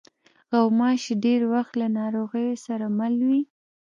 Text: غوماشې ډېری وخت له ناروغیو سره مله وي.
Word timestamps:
غوماشې 0.57 1.13
ډېری 1.23 1.47
وخت 1.53 1.73
له 1.81 1.87
ناروغیو 1.97 2.55
سره 2.65 2.85
مله 2.97 3.23
وي. 3.29 3.41